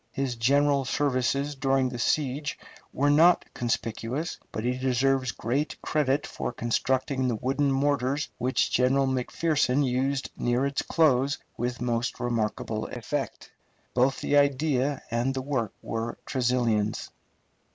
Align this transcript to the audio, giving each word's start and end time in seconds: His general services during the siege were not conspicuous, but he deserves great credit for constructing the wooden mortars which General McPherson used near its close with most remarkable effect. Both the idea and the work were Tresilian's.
His 0.13 0.35
general 0.35 0.83
services 0.83 1.53
during 1.53 1.89
the 1.89 1.99
siege 1.99 2.57
were 2.91 3.11
not 3.11 3.45
conspicuous, 3.53 4.39
but 4.51 4.63
he 4.63 4.75
deserves 4.75 5.31
great 5.31 5.79
credit 5.83 6.25
for 6.25 6.51
constructing 6.51 7.27
the 7.27 7.35
wooden 7.35 7.71
mortars 7.71 8.27
which 8.39 8.71
General 8.71 9.05
McPherson 9.05 9.87
used 9.87 10.31
near 10.35 10.65
its 10.65 10.81
close 10.81 11.37
with 11.55 11.81
most 11.81 12.19
remarkable 12.19 12.87
effect. 12.87 13.51
Both 13.93 14.21
the 14.21 14.37
idea 14.37 15.03
and 15.11 15.35
the 15.35 15.43
work 15.43 15.71
were 15.83 16.17
Tresilian's. 16.25 17.11